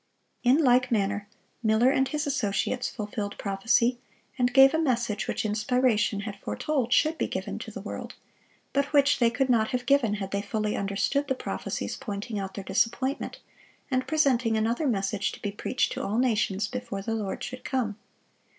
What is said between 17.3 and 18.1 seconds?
should come.